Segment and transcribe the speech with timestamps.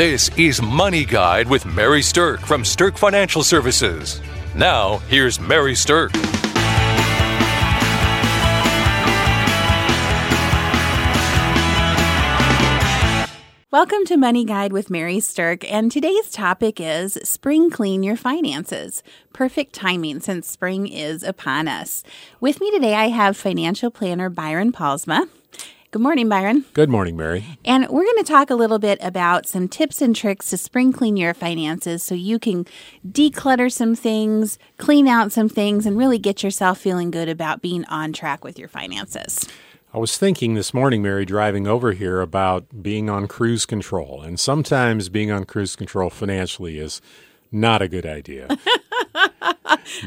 [0.00, 4.22] This is Money Guide with Mary Sterk from Sterk Financial Services.
[4.54, 6.14] Now, here's Mary Sterk.
[13.70, 19.02] Welcome to Money Guide with Mary Sterk, and today's topic is Spring Clean Your Finances.
[19.34, 22.02] Perfect timing since spring is upon us.
[22.40, 25.28] With me today, I have financial planner Byron Palsma.
[25.92, 26.64] Good morning, Byron.
[26.72, 27.44] Good morning, Mary.
[27.64, 30.92] And we're going to talk a little bit about some tips and tricks to spring
[30.92, 32.64] clean your finances so you can
[33.04, 37.84] declutter some things, clean out some things, and really get yourself feeling good about being
[37.86, 39.48] on track with your finances.
[39.92, 44.22] I was thinking this morning, Mary, driving over here about being on cruise control.
[44.22, 47.02] And sometimes being on cruise control financially is
[47.50, 48.46] not a good idea.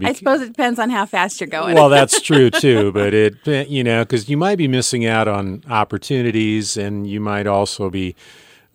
[0.03, 1.75] I suppose it depends on how fast you're going.
[1.75, 5.63] well, that's true too, but it, you know, because you might be missing out on
[5.69, 8.15] opportunities and you might also be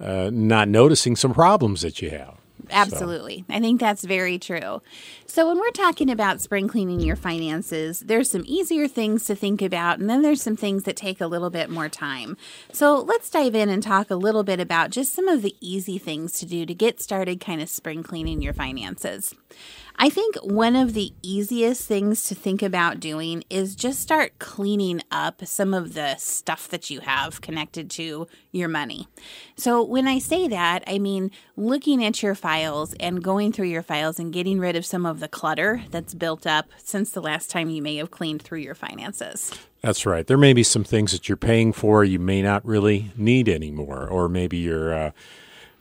[0.00, 2.38] uh, not noticing some problems that you have.
[2.70, 3.44] Absolutely.
[3.48, 3.54] So.
[3.54, 4.82] I think that's very true.
[5.30, 9.60] So, when we're talking about spring cleaning your finances, there's some easier things to think
[9.60, 12.38] about, and then there's some things that take a little bit more time.
[12.72, 15.98] So, let's dive in and talk a little bit about just some of the easy
[15.98, 19.34] things to do to get started kind of spring cleaning your finances.
[20.00, 25.02] I think one of the easiest things to think about doing is just start cleaning
[25.10, 29.08] up some of the stuff that you have connected to your money.
[29.56, 33.82] So, when I say that, I mean looking at your files and going through your
[33.82, 37.50] files and getting rid of some of the clutter that's built up since the last
[37.50, 39.52] time you may have cleaned through your finances.
[39.82, 40.26] That's right.
[40.26, 44.08] There may be some things that you're paying for you may not really need anymore,
[44.08, 44.94] or maybe you're.
[44.94, 45.10] Uh,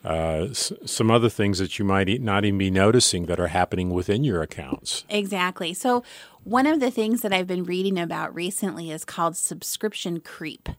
[0.05, 4.23] uh, some other things that you might not even be noticing that are happening within
[4.23, 5.03] your accounts.
[5.09, 5.73] Exactly.
[5.73, 6.01] So,
[6.47, 10.69] one of the things that I've been reading about recently is called subscription creep.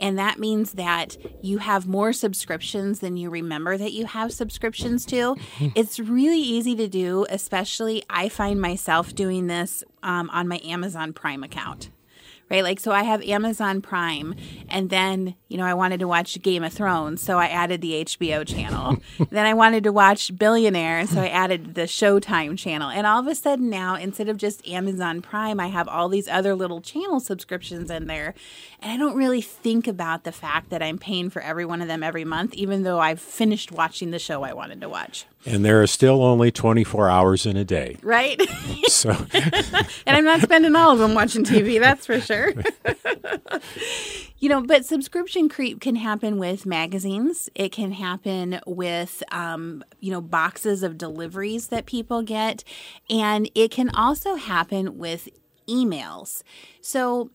[0.00, 5.04] And that means that you have more subscriptions than you remember that you have subscriptions
[5.06, 5.36] to.
[5.74, 11.12] it's really easy to do, especially I find myself doing this um, on my Amazon
[11.12, 11.90] Prime account
[12.50, 12.62] right?
[12.62, 14.34] Like, so I have Amazon Prime,
[14.68, 18.04] and then, you know, I wanted to watch Game of Thrones, so I added the
[18.04, 18.96] HBO channel.
[19.30, 22.90] then I wanted to watch Billionaire, so I added the Showtime channel.
[22.90, 26.28] And all of a sudden now, instead of just Amazon Prime, I have all these
[26.28, 28.34] other little channel subscriptions in there.
[28.80, 31.88] And I don't really think about the fact that I'm paying for every one of
[31.88, 35.26] them every month, even though I've finished watching the show I wanted to watch.
[35.48, 37.96] And there are still only 24 hours in a day.
[38.02, 38.40] Right.
[38.86, 42.52] so and I'm not spending all of them watching TV, that's for sure.
[44.38, 47.48] you know, but subscription creep can happen with magazines.
[47.54, 52.62] It can happen with, um, you know, boxes of deliveries that people get.
[53.08, 55.28] And it can also happen with
[55.66, 56.42] emails.
[56.82, 57.30] So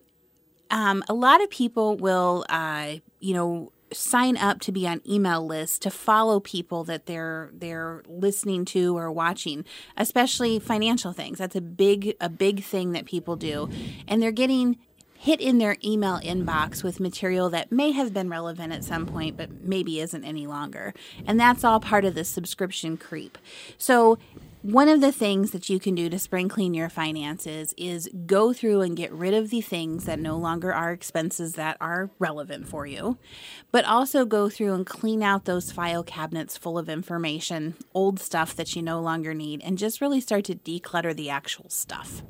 [0.72, 5.46] um, a lot of people will, uh, you know, sign up to be on email
[5.46, 9.66] lists to follow people that they're they're listening to or watching
[9.98, 11.38] especially financial things.
[11.38, 13.70] That's a big a big thing that people do.
[14.08, 14.78] And they're getting
[15.24, 19.38] hit in their email inbox with material that may have been relevant at some point
[19.38, 20.94] but maybe isn't any longer.
[21.26, 23.38] And that's all part of the subscription creep.
[23.78, 24.18] So
[24.64, 28.54] one of the things that you can do to spring clean your finances is go
[28.54, 32.70] through and get rid of the things that no longer are expenses that are relevant
[32.70, 33.18] for you,
[33.74, 38.56] but also go through and clean out those file cabinets full of information, old stuff
[38.56, 42.22] that you no longer need, and just really start to declutter the actual stuff.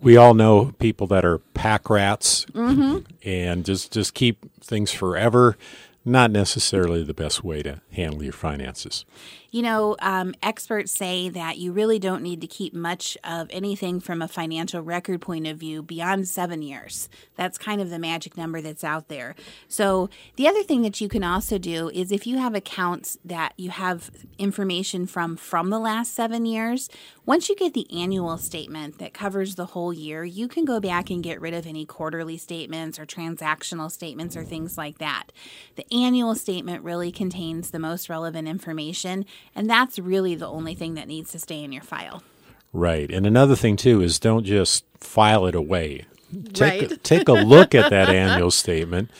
[0.00, 2.98] We all know people that are pack rats mm-hmm.
[3.24, 5.56] and just just keep things forever.
[6.04, 9.06] Not necessarily the best way to handle your finances.
[9.54, 14.00] You know, um, experts say that you really don't need to keep much of anything
[14.00, 17.08] from a financial record point of view beyond seven years.
[17.36, 19.36] That's kind of the magic number that's out there.
[19.68, 23.52] So, the other thing that you can also do is if you have accounts that
[23.56, 24.10] you have
[24.40, 26.88] information from from the last seven years,
[27.24, 31.10] once you get the annual statement that covers the whole year, you can go back
[31.10, 35.26] and get rid of any quarterly statements or transactional statements or things like that.
[35.76, 40.94] The annual statement really contains the most relevant information and that's really the only thing
[40.94, 42.22] that needs to stay in your file.
[42.72, 43.10] Right.
[43.10, 46.06] And another thing, too, is don't just file it away.
[46.52, 46.92] Take, right.
[46.92, 49.10] a, take a look at that annual statement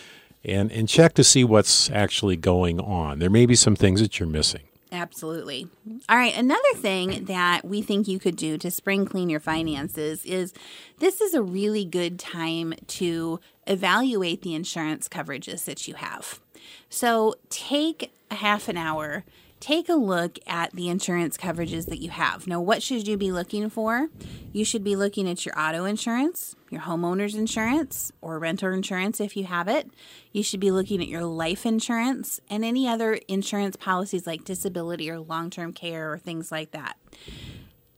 [0.44, 3.20] and, and check to see what's actually going on.
[3.20, 4.62] There may be some things that you're missing.
[4.94, 5.68] Absolutely.
[6.08, 6.36] All right.
[6.36, 10.52] Another thing that we think you could do to spring clean your finances is
[11.00, 16.40] this is a really good time to evaluate the insurance coverages that you have.
[16.88, 19.24] So take a half an hour,
[19.64, 22.46] take a look at the insurance coverages that you have.
[22.46, 24.10] Now, what should you be looking for?
[24.52, 29.38] You should be looking at your auto insurance, your homeowner's insurance, or renter insurance if
[29.38, 29.88] you have it.
[30.32, 35.10] You should be looking at your life insurance and any other insurance policies like disability
[35.10, 36.98] or long term care or things like that.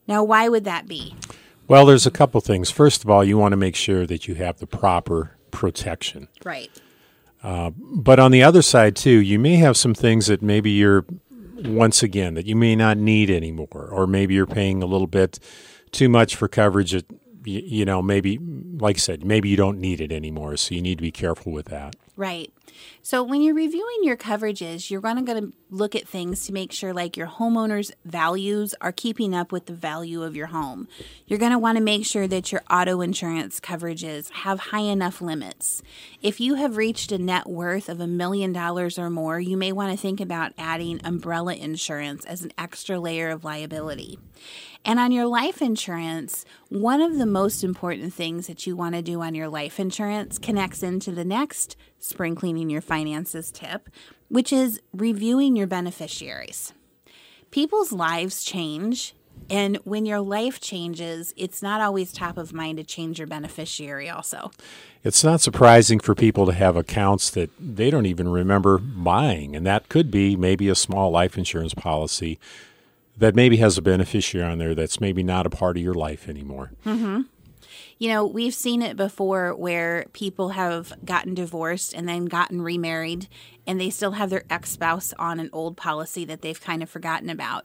[0.07, 1.17] Now, why would that be?
[1.67, 2.71] Well, there's a couple things.
[2.71, 6.29] First of all, you want to make sure that you have the proper protection.
[6.45, 6.71] Right.
[7.43, 11.05] Uh, but on the other side, too, you may have some things that maybe you're,
[11.65, 15.39] once again, that you may not need anymore, or maybe you're paying a little bit
[15.91, 17.07] too much for coverage that,
[17.45, 20.57] you, you know, maybe, like I said, maybe you don't need it anymore.
[20.57, 21.97] So you need to be careful with that.
[22.17, 22.51] Right.
[23.03, 26.53] So when you're reviewing your coverages, you're going to going to look at things to
[26.53, 30.89] make sure like your homeowner's values are keeping up with the value of your home.
[31.27, 35.21] You're going to want to make sure that your auto insurance coverages have high enough
[35.21, 35.83] limits.
[36.23, 39.73] If you have reached a net worth of a million dollars or more, you may
[39.73, 44.19] want to think about adding umbrella insurance as an extra layer of liability.
[44.85, 49.03] And on your life insurance, one of the most important things that you want to
[49.03, 53.89] do on your life insurance connects into the next spring cleaning your finances tip,
[54.29, 56.73] which is reviewing your beneficiaries.
[57.51, 59.15] People's lives change,
[59.49, 64.09] and when your life changes, it's not always top of mind to change your beneficiary,
[64.09, 64.51] also.
[65.05, 69.65] It's not surprising for people to have accounts that they don't even remember buying, and
[69.67, 72.39] that could be maybe a small life insurance policy
[73.17, 76.29] that maybe has a beneficiary on there that's maybe not a part of your life
[76.29, 76.73] anymore.
[76.85, 77.23] Mm-hmm.
[77.99, 83.27] You know, we've seen it before where people have gotten divorced and then gotten remarried
[83.67, 86.91] and they still have their ex spouse on an old policy that they've kind of
[86.91, 87.65] forgotten about.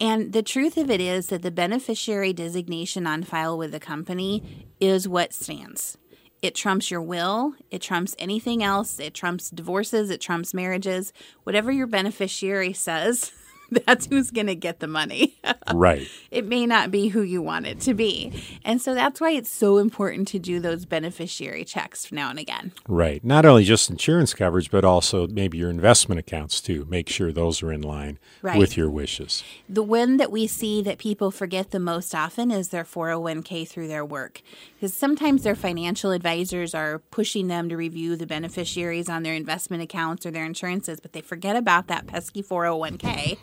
[0.00, 4.66] And the truth of it is that the beneficiary designation on file with the company
[4.80, 5.96] is what stands.
[6.42, 11.12] It trumps your will, it trumps anything else, it trumps divorces, it trumps marriages.
[11.42, 13.32] Whatever your beneficiary says,
[13.86, 15.38] that's who's going to get the money.
[15.74, 16.08] right.
[16.30, 18.32] It may not be who you want it to be.
[18.64, 22.72] And so that's why it's so important to do those beneficiary checks now and again.
[22.88, 23.22] Right.
[23.24, 26.86] Not only just insurance coverage, but also maybe your investment accounts too.
[26.88, 28.58] Make sure those are in line right.
[28.58, 29.44] with your wishes.
[29.68, 33.88] The one that we see that people forget the most often is their 401k through
[33.88, 34.42] their work.
[34.78, 39.82] Because sometimes their financial advisors are pushing them to review the beneficiaries on their investment
[39.82, 43.38] accounts or their insurances, but they forget about that pesky 401k.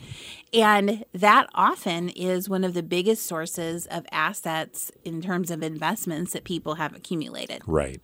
[0.54, 6.32] And that often is one of the biggest sources of assets in terms of investments
[6.32, 7.62] that people have accumulated.
[7.68, 8.00] Right.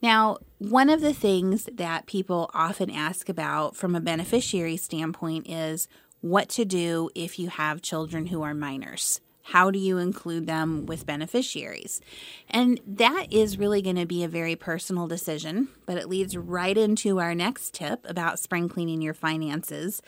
[0.00, 5.88] Now, one of the things that people often ask about from a beneficiary standpoint is
[6.20, 9.20] what to do if you have children who are minors.
[9.50, 12.00] How do you include them with beneficiaries?
[12.48, 16.78] And that is really going to be a very personal decision, but it leads right
[16.78, 20.02] into our next tip about spring cleaning your finances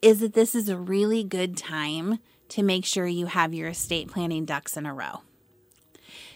[0.00, 4.08] is that this is a really good time to make sure you have your estate
[4.08, 5.20] planning ducks in a row.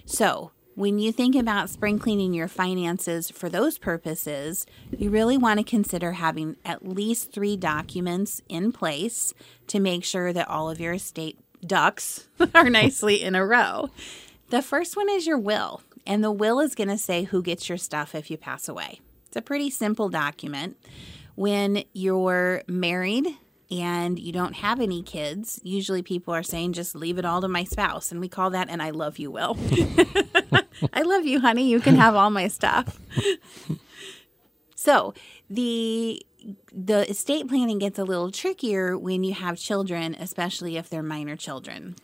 [0.04, 4.66] So, when you think about spring cleaning your finances for those purposes,
[4.96, 9.32] you really want to consider having at least three documents in place
[9.66, 13.90] to make sure that all of your estate ducks are nicely in a row.
[14.50, 17.68] The first one is your will, and the will is going to say who gets
[17.68, 19.00] your stuff if you pass away.
[19.26, 20.76] It's a pretty simple document.
[21.36, 23.36] When you're married,
[23.70, 27.48] and you don't have any kids, usually people are saying, just leave it all to
[27.48, 28.10] my spouse.
[28.10, 29.56] And we call that an I love you will.
[30.92, 31.68] I love you, honey.
[31.68, 32.98] You can have all my stuff.
[34.74, 35.14] so
[35.48, 36.24] the
[36.72, 41.36] the estate planning gets a little trickier when you have children, especially if they're minor
[41.36, 41.96] children.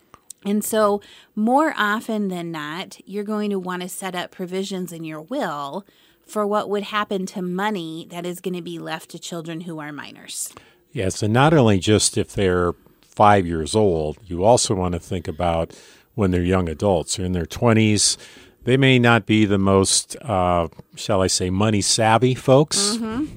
[0.44, 1.00] And so,
[1.34, 5.84] more often than not, you're going to want to set up provisions in your will
[6.26, 9.78] for what would happen to money that is going to be left to children who
[9.78, 10.52] are minors.
[10.92, 15.26] Yes, and not only just if they're five years old, you also want to think
[15.26, 15.74] about
[16.14, 17.16] when they're young adults.
[17.16, 18.16] They're in their 20s.
[18.64, 22.96] They may not be the most, uh, shall I say, money savvy folks.
[22.96, 23.34] Mm-hmm.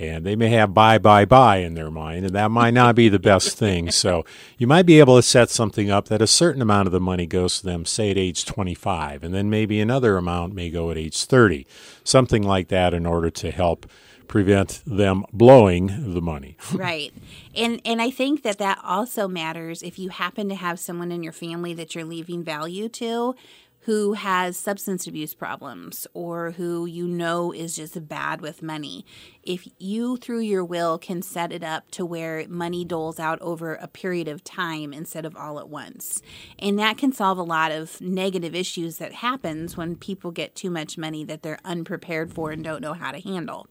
[0.00, 3.10] And they may have buy, buy, buy in their mind, and that might not be
[3.10, 3.90] the best thing.
[3.90, 4.24] So
[4.56, 7.26] you might be able to set something up that a certain amount of the money
[7.26, 10.96] goes to them, say at age 25, and then maybe another amount may go at
[10.96, 11.66] age 30.
[12.02, 13.84] Something like that in order to help
[14.26, 16.56] prevent them blowing the money.
[16.72, 17.12] right.
[17.54, 21.22] And and I think that that also matters if you happen to have someone in
[21.22, 23.34] your family that you're leaving value to.
[23.84, 29.06] Who has substance abuse problems or who you know is just bad with money.
[29.42, 33.74] If you, through your will, can set it up to where money doles out over
[33.74, 36.20] a period of time instead of all at once.
[36.58, 40.70] And that can solve a lot of negative issues that happens when people get too
[40.70, 43.66] much money that they're unprepared for and don't know how to handle.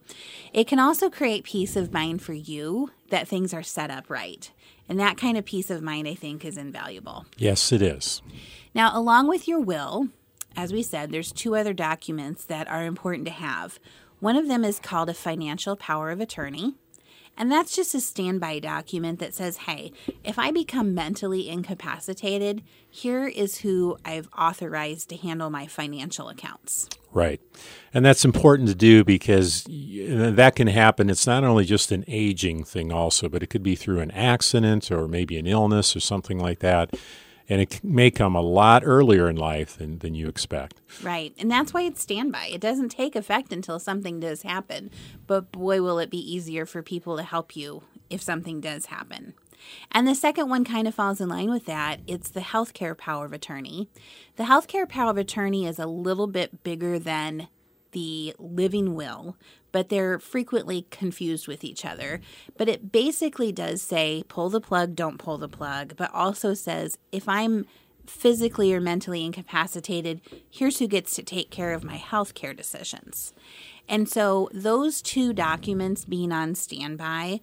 [0.54, 4.51] It can also create peace of mind for you that things are set up right.
[4.88, 7.28] And that kind of peace of mind, I think, is invaluable.
[7.38, 8.24] Yes, it is.
[8.74, 10.10] Now, along with your will,
[10.56, 13.80] as we said, there's two other documents that are important to have.
[14.20, 16.76] One of them is called a financial power of attorney.
[17.38, 19.94] And that's just a standby document that says, hey,
[20.26, 26.90] if I become mentally incapacitated, here is who I've authorized to handle my financial accounts.
[27.14, 27.40] Right.
[27.94, 31.10] And that's important to do because that can happen.
[31.10, 34.92] It's not only just an aging thing, also, but it could be through an accident
[34.92, 36.94] or maybe an illness or something like that
[37.50, 40.82] and it may come a lot earlier in life than, than you expect.
[41.01, 41.34] Right.
[41.38, 42.50] And that's why it's standby.
[42.53, 44.91] It doesn't take effect until something does happen.
[45.27, 49.34] But boy, will it be easier for people to help you if something does happen.
[49.91, 52.00] And the second one kind of falls in line with that.
[52.08, 53.89] It's the healthcare power of attorney.
[54.36, 57.50] The healthcare power of attorney is a little bit bigger than
[57.91, 59.36] the living will,
[59.72, 62.22] but they're frequently confused with each other.
[62.58, 66.98] But it basically does say pull the plug, don't pull the plug, but also says
[67.12, 67.66] if I'm
[68.06, 73.34] physically or mentally incapacitated, here's who gets to take care of my health care decisions.
[73.88, 77.42] And so those two documents being on standby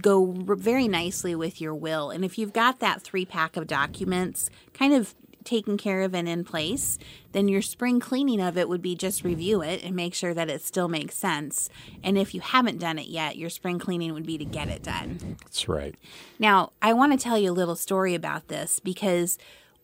[0.00, 2.10] go very nicely with your will.
[2.10, 5.14] And if you've got that three pack of documents kind of
[5.46, 6.98] taken care of and in place,
[7.32, 10.50] then your spring cleaning of it would be just review it and make sure that
[10.50, 11.70] it still makes sense.
[12.02, 14.82] And if you haven't done it yet, your spring cleaning would be to get it
[14.82, 15.36] done.
[15.42, 15.94] That's right.
[16.38, 19.38] Now, I want to tell you a little story about this because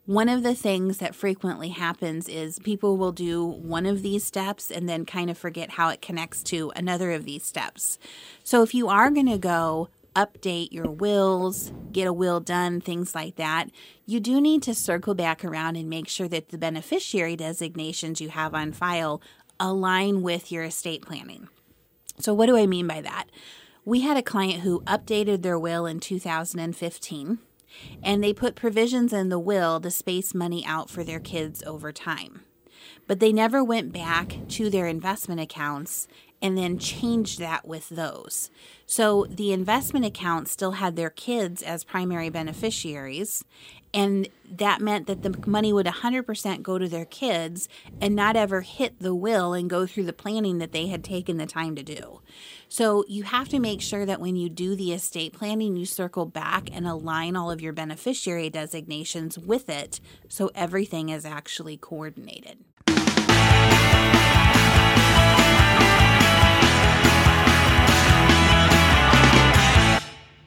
[0.04, 4.68] one of the things that frequently happens is people will do one of these steps
[4.68, 8.00] and then kind of forget how it connects to another of these steps.
[8.42, 13.14] So if you are going to go update your wills, get a will done, things
[13.14, 13.70] like that,
[14.06, 18.28] you do need to circle back around and make sure that the beneficiary designations you
[18.30, 19.22] have on file
[19.58, 21.48] align with your estate planning.
[22.18, 23.26] So, what do I mean by that?
[23.84, 27.38] We had a client who updated their will in 2015
[28.02, 31.92] and they put provisions in the will to space money out for their kids over
[31.92, 32.42] time.
[33.06, 36.06] But they never went back to their investment accounts
[36.42, 38.50] and then changed that with those.
[38.84, 43.44] So the investment account still had their kids as primary beneficiaries.
[43.94, 47.68] And that meant that the money would 100% go to their kids
[48.00, 51.36] and not ever hit the will and go through the planning that they had taken
[51.36, 52.20] the time to do.
[52.68, 56.24] So you have to make sure that when you do the estate planning, you circle
[56.24, 62.64] back and align all of your beneficiary designations with it so everything is actually coordinated.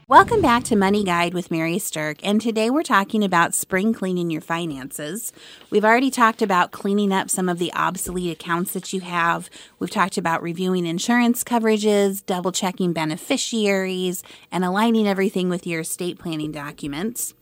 [0.07, 4.29] Welcome back to Money Guide with Mary Sterk, and today we're talking about spring cleaning
[4.29, 5.33] your finances.
[5.71, 9.49] We've already talked about cleaning up some of the obsolete accounts that you have.
[9.79, 14.21] We've talked about reviewing insurance coverages, double checking beneficiaries,
[14.51, 17.33] and aligning everything with your estate planning documents.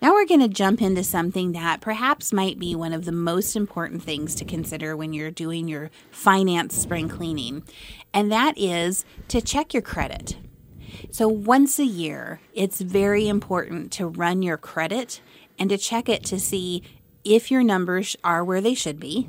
[0.00, 3.56] Now we're going to jump into something that perhaps might be one of the most
[3.56, 7.62] important things to consider when you're doing your finance spring cleaning,
[8.14, 10.38] and that is to check your credit.
[11.10, 15.20] So, once a year, it's very important to run your credit
[15.58, 16.82] and to check it to see
[17.24, 19.28] if your numbers are where they should be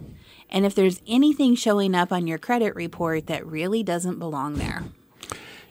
[0.50, 4.84] and if there's anything showing up on your credit report that really doesn't belong there.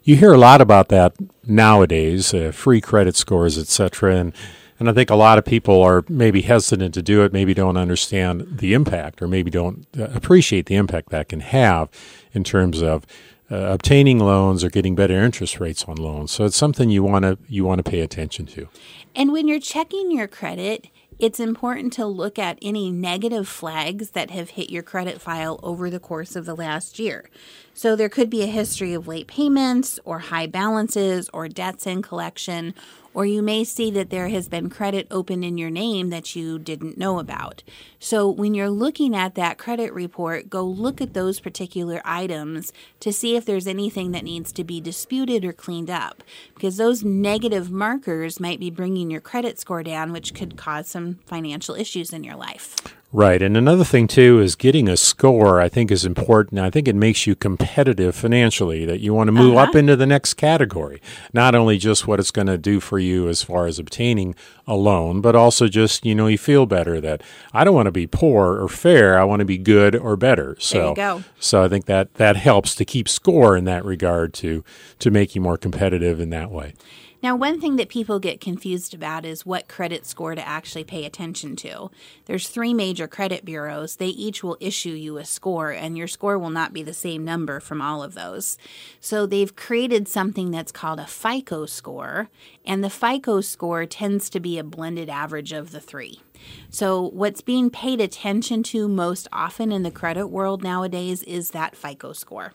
[0.03, 4.17] You hear a lot about that nowadays, uh, free credit scores, etc.
[4.17, 4.33] And
[4.79, 7.79] and I think a lot of people are maybe hesitant to do it, maybe don't
[7.79, 11.89] understand the impact, or maybe don't uh, appreciate the impact that can have
[12.35, 13.07] in terms of
[13.51, 16.33] uh, obtaining loans or getting better interest rates on loans.
[16.33, 18.69] So it's something you want to you want to pay attention to.
[19.15, 20.89] And when you're checking your credit,
[21.19, 25.89] it's important to look at any negative flags that have hit your credit file over
[25.89, 27.31] the course of the last year.
[27.73, 32.03] So there could be a history of late payments or high balances or debts in
[32.03, 32.75] collection
[33.17, 36.59] or you may see that there has been credit open in your name that you
[36.59, 37.63] didn't know about.
[37.99, 43.15] So when you're looking at that credit report, go look at those particular items to
[43.15, 46.23] see if there's anything that needs to be disputed or cleaned up,
[46.55, 51.15] because those negative markers might be bringing your credit score down, which could cause some
[51.25, 52.77] financial issues in your life.
[53.17, 53.41] Right.
[53.41, 56.61] And another thing, too, is getting a score, I think, is important.
[56.61, 59.71] I think it makes you competitive financially, that you want to move Uh-huh.
[59.71, 61.01] up into the next category.
[61.33, 64.35] Not only just what it's going to do for you as far as obtaining
[64.67, 67.23] a loan, but also just, you know, you feel better that
[67.55, 69.19] I don't want to be poor or fair.
[69.19, 70.55] I want to be good or better.
[70.59, 70.93] So,
[71.41, 74.63] so I think that that helps to keep score in that regard to,
[74.99, 76.75] to make you more competitive in that way.
[77.23, 81.05] Now, one thing that people get confused about is what credit score to actually pay
[81.05, 81.91] attention to.
[82.27, 83.97] There's three major credit bureaus.
[83.97, 87.25] They each will issue you a score, and your score will not be the same
[87.25, 88.59] number from all of those.
[89.01, 92.29] So they've created something that's called a FICO score,
[92.65, 96.21] and the FICO score tends to be a blended average of the three.
[96.69, 101.75] So, what's being paid attention to most often in the credit world nowadays is that
[101.75, 102.53] FICO score.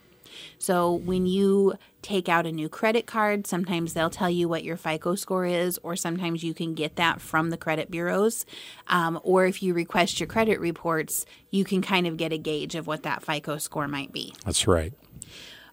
[0.57, 4.77] So when you take out a new credit card, sometimes they'll tell you what your
[4.77, 8.45] FICO score is, or sometimes you can get that from the credit bureaus.
[8.87, 12.75] Um, or if you request your credit reports, you can kind of get a gauge
[12.75, 14.33] of what that FICO score might be.
[14.45, 14.93] That's right.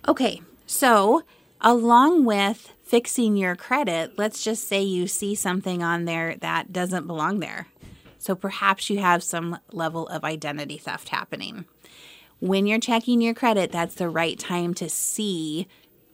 [0.06, 1.22] Okay, so
[1.60, 7.06] along with fixing your credit, let's just say you see something on there that doesn't
[7.06, 7.66] belong there.
[8.18, 11.66] So perhaps you have some level of identity theft happening.
[12.40, 15.66] When you're checking your credit, that's the right time to see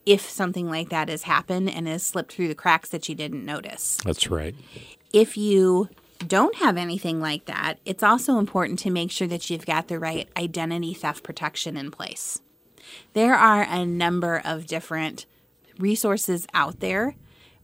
[0.06, 3.44] if something like that has happened and has slipped through the cracks that you didn't
[3.44, 3.98] notice.
[4.04, 4.54] That's right.
[5.12, 5.88] If you
[6.26, 9.98] don't have anything like that, it's also important to make sure that you've got the
[9.98, 12.40] right identity theft protection in place.
[13.12, 15.26] There are a number of different
[15.78, 17.16] resources out there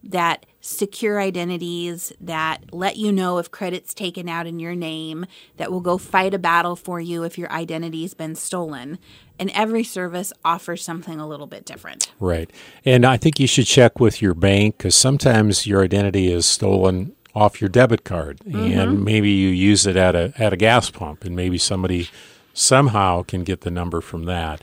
[0.03, 5.27] that secure identities, that let you know if credit's taken out in your name,
[5.57, 8.99] that will go fight a battle for you if your identity's been stolen.
[9.39, 12.13] And every service offers something a little bit different.
[12.21, 12.51] Right.
[12.85, 17.17] And I think you should check with your bank because sometimes your identity is stolen
[17.35, 19.05] off your debit card and mm-hmm.
[19.05, 22.11] maybe you use it at a at a gas pump and maybe somebody
[22.53, 24.63] somehow can get the number from that.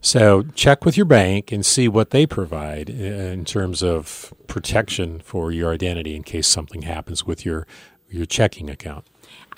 [0.00, 5.20] So check with your bank and see what they provide uh, in terms of protection
[5.20, 7.66] for your identity in case something happens with your
[8.08, 9.04] your checking account.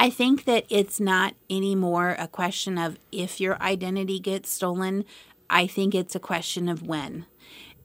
[0.01, 5.05] I think that it's not anymore a question of if your identity gets stolen.
[5.51, 7.27] I think it's a question of when.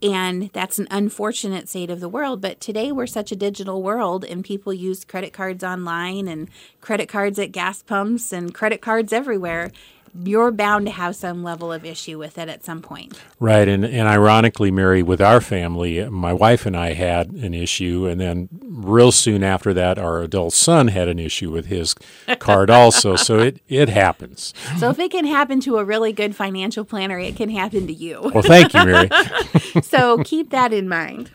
[0.02, 2.42] And that's an unfortunate state of the world.
[2.42, 6.50] But today we're such a digital world, and people use credit cards online and
[6.82, 9.72] credit cards at gas pumps and credit cards everywhere.
[10.22, 13.20] You're bound to have some level of issue with it at some point.
[13.40, 18.06] Right, and and ironically, Mary, with our family, my wife and I had an issue,
[18.08, 21.96] and then real soon after that, our adult son had an issue with his
[22.40, 23.16] card also.
[23.16, 24.54] So it it happens.
[24.78, 27.94] So if it can happen to a really good financial planner, it can happen to
[27.94, 28.32] you.
[28.34, 29.10] Well, thank you, Mary.
[29.84, 31.32] so keep that in mind.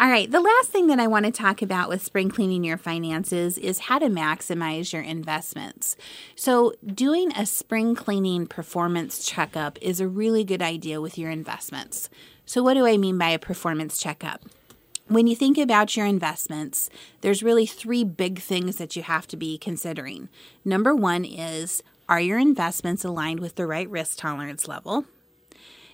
[0.00, 2.76] All right, the last thing that I want to talk about with spring cleaning your
[2.76, 5.96] finances is how to maximize your investments.
[6.36, 12.10] So, doing a spring cleaning performance checkup is a really good idea with your investments.
[12.46, 14.42] So, what do I mean by a performance checkup?
[15.08, 16.90] When you think about your investments,
[17.22, 20.28] there's really three big things that you have to be considering.
[20.64, 25.06] Number one is are your investments aligned with the right risk tolerance level?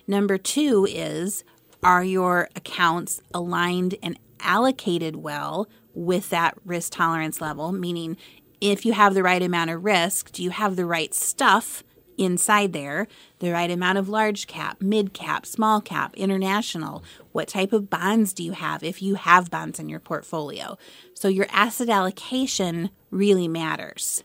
[0.07, 1.43] Number two is
[1.85, 7.71] are your accounts aligned and allocated well with that risk tolerance level?
[7.71, 8.17] Meaning,
[8.59, 11.83] if you have the right amount of risk, do you have the right stuff
[12.17, 13.07] inside there?
[13.37, 17.03] The right amount of large cap, mid cap, small cap, international?
[17.33, 20.79] What type of bonds do you have if you have bonds in your portfolio?
[21.13, 24.23] So, your asset allocation really matters.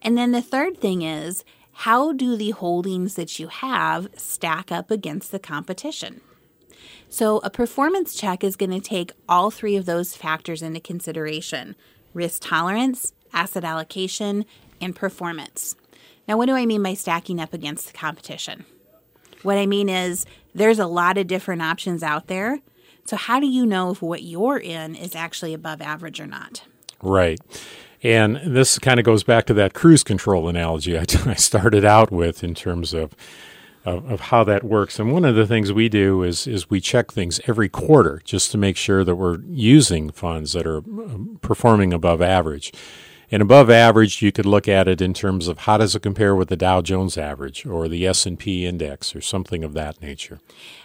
[0.00, 4.90] And then the third thing is, how do the holdings that you have stack up
[4.90, 6.22] against the competition?
[7.12, 11.76] So, a performance check is going to take all three of those factors into consideration
[12.14, 14.46] risk tolerance, asset allocation,
[14.80, 15.76] and performance.
[16.26, 18.64] Now, what do I mean by stacking up against the competition?
[19.42, 22.60] What I mean is there's a lot of different options out there.
[23.04, 26.62] So, how do you know if what you're in is actually above average or not?
[27.02, 27.38] Right.
[28.02, 32.10] And this kind of goes back to that cruise control analogy I, I started out
[32.10, 33.14] with in terms of,
[33.84, 34.98] of, of how that works.
[34.98, 38.50] And one of the things we do is is we check things every quarter just
[38.52, 42.72] to make sure that we're using funds that are um, performing above average.
[43.32, 46.34] And above average, you could look at it in terms of how does it compare
[46.36, 50.40] with the Dow Jones average or the S&P index or something of that nature.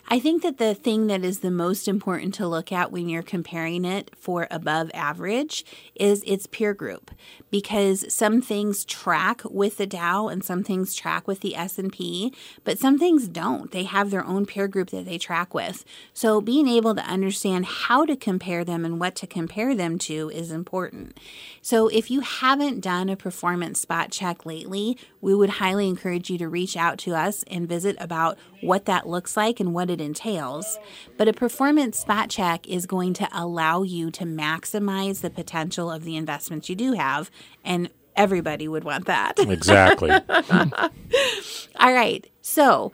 [0.10, 3.22] I think that the thing that is the most important to look at when you're
[3.22, 5.66] comparing it for above average
[5.96, 7.12] is its peer group
[7.52, 12.80] because some things track with the Dow and some things track with the S&P, but
[12.80, 13.72] some things don't.
[13.72, 15.84] They have their own peer group that they track with.
[16.14, 20.30] So being able to understand how to compare them and what to compare them to
[20.30, 21.18] is important.
[21.62, 26.38] So if you haven't done a performance spot check lately, we would highly encourage you
[26.38, 30.02] to reach out to us and visit about what that looks like and what it
[30.02, 30.80] entails.
[31.18, 36.04] But a performance spot check is going to allow you to maximize the potential of
[36.04, 37.30] the investments you do have.
[37.64, 39.40] And everybody would want that.
[39.48, 40.12] Exactly.
[40.12, 42.30] All right.
[42.42, 42.92] So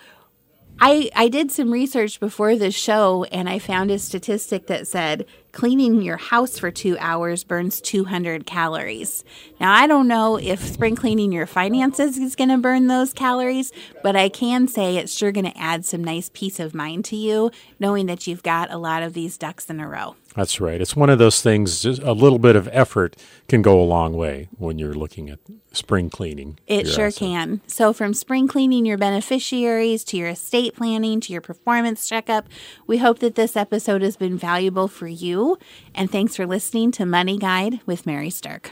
[0.80, 5.26] I, I did some research before this show and I found a statistic that said
[5.54, 9.24] cleaning your house for two hours burns 200 calories.
[9.62, 13.72] Now, I don't know if spring cleaning your finances is going to burn those calories,
[14.02, 17.16] but I can say it's sure going to add some nice peace of mind to
[17.16, 20.16] you knowing that you've got a lot of these ducks in a row.
[20.36, 20.82] That's right.
[20.82, 23.16] It's one of those things, just a little bit of effort
[23.48, 25.40] can go a long way when you're looking at
[25.72, 26.60] spring cleaning.
[26.66, 27.20] It sure asset.
[27.20, 27.62] can.
[27.68, 32.48] So, from spring cleaning your beneficiaries to your estate planning to your performance checkup,
[32.88, 35.58] we hope that this episode has been valuable for you.
[35.94, 38.72] And thanks for listening to Money Guide with Mary Sterk